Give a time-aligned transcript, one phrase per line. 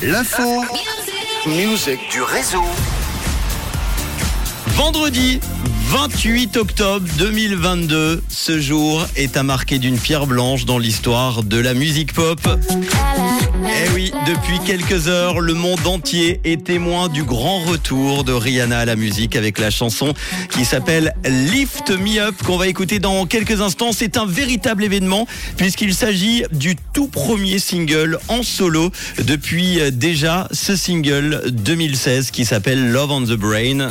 [0.00, 0.64] L'info.
[1.46, 2.62] Musique du réseau.
[4.68, 11.58] Vendredi 28 octobre 2022, ce jour est à marquer d'une pierre blanche dans l'histoire de
[11.58, 12.40] la musique pop.
[12.46, 18.78] Eh oui, depuis quelques heures, le monde entier est témoin du grand retour de Rihanna
[18.78, 20.12] à la musique avec la chanson
[20.50, 23.92] qui s'appelle Lift Me Up qu'on va écouter dans quelques instants.
[23.92, 28.92] C'est un véritable événement puisqu'il s'agit du tout premier single en solo
[29.24, 33.90] depuis déjà ce single 2016 qui s'appelle Love on the Brain.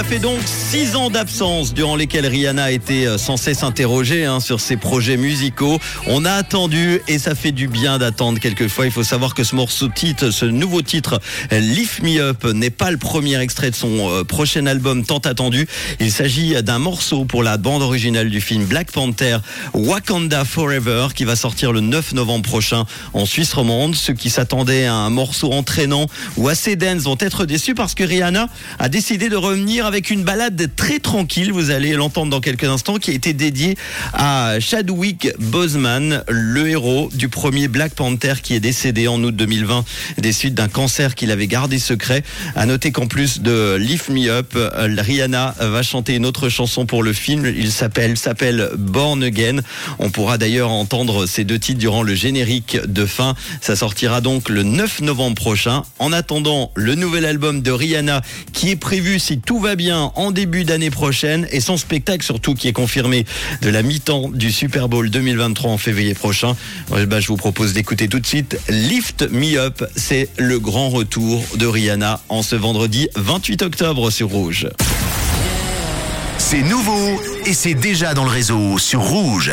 [0.00, 4.24] Cela fait donc six ans d'absence durant lesquels Rihanna a été euh, sans cesse interrogée
[4.24, 5.78] hein, sur ses projets musicaux.
[6.06, 8.86] On a attendu et ça fait du bien d'attendre quelquefois.
[8.86, 11.20] Il faut savoir que ce morceau titre, ce nouveau titre,
[11.52, 15.68] Lift Me Up, n'est pas le premier extrait de son euh, prochain album tant attendu.
[15.98, 19.36] Il s'agit d'un morceau pour la bande originale du film Black Panther,
[19.74, 23.94] Wakanda Forever, qui va sortir le 9 novembre prochain en Suisse romande.
[23.94, 26.06] Ceux qui s'attendaient à un morceau entraînant
[26.38, 30.22] ou assez dense vont être déçus parce que Rihanna a décidé de revenir avec une
[30.22, 33.76] balade très tranquille, vous allez l'entendre dans quelques instants, qui a été dédiée
[34.12, 39.84] à Chadwick Boseman, le héros du premier Black Panther qui est décédé en août 2020
[40.18, 42.22] des suites d'un cancer qu'il avait gardé secret.
[42.54, 47.02] À noter qu'en plus de Lift Me Up, Rihanna va chanter une autre chanson pour
[47.02, 47.44] le film.
[47.44, 49.58] Il s'appelle s'appelle Born Again.
[49.98, 53.34] On pourra d'ailleurs entendre ces deux titres durant le générique de fin.
[53.60, 55.82] Ça sortira donc le 9 novembre prochain.
[55.98, 60.30] En attendant, le nouvel album de Rihanna qui est prévu si tout va bien en
[60.30, 63.24] début d'année prochaine et son spectacle surtout qui est confirmé
[63.62, 66.54] de la mi-temps du Super Bowl 2023 en février prochain.
[66.90, 69.82] Bah, je vous propose d'écouter tout de suite Lift Me Up.
[69.96, 74.68] C'est le grand retour de Rihanna en ce vendredi 28 octobre sur Rouge.
[76.36, 79.52] C'est nouveau et c'est déjà dans le réseau sur Rouge.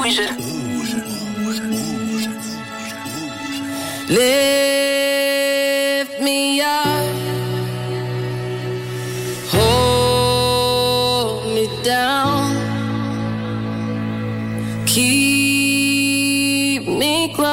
[0.00, 0.20] Rouge.
[4.08, 7.04] Lift me up,
[9.52, 12.56] hold me down,
[14.86, 17.49] keep me close,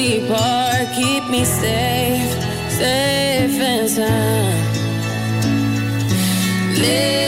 [0.00, 0.86] depart.
[0.96, 2.32] Keep me safe,
[2.80, 4.60] safe and sound.
[6.78, 7.19] Live